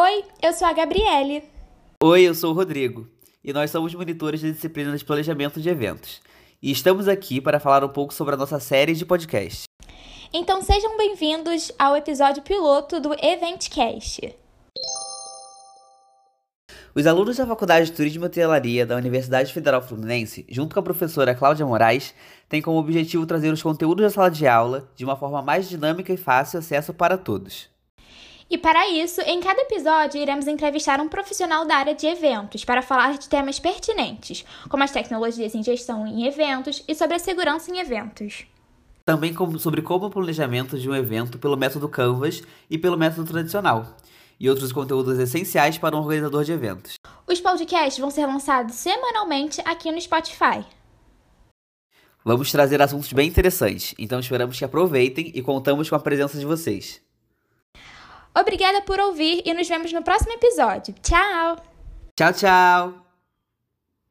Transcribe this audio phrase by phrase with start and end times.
[0.00, 1.42] Oi, eu sou a Gabriele.
[2.00, 3.08] Oi, eu sou o Rodrigo.
[3.42, 6.20] E nós somos monitores da disciplina de planejamento de eventos.
[6.62, 9.64] E estamos aqui para falar um pouco sobre a nossa série de podcast.
[10.32, 14.36] Então sejam bem-vindos ao episódio piloto do Eventcast.
[16.94, 20.84] Os alunos da Faculdade de Turismo e Hotelaria da Universidade Federal Fluminense, junto com a
[20.84, 22.14] professora Cláudia Moraes,
[22.48, 26.12] têm como objetivo trazer os conteúdos da sala de aula de uma forma mais dinâmica
[26.12, 27.68] e fácil acesso para todos.
[28.50, 32.80] E para isso, em cada episódio, iremos entrevistar um profissional da área de eventos para
[32.80, 37.70] falar de temas pertinentes, como as tecnologias em gestão em eventos e sobre a segurança
[37.70, 38.46] em eventos.
[39.04, 43.96] Também sobre como o planejamento de um evento pelo método Canvas e pelo método tradicional,
[44.40, 46.94] e outros conteúdos essenciais para um organizador de eventos.
[47.26, 50.64] Os podcasts vão ser lançados semanalmente aqui no Spotify.
[52.24, 56.46] Vamos trazer assuntos bem interessantes, então esperamos que aproveitem e contamos com a presença de
[56.46, 57.06] vocês.
[58.40, 60.94] Obrigada por ouvir e nos vemos no próximo episódio.
[61.02, 61.56] Tchau!
[62.16, 63.07] Tchau, tchau!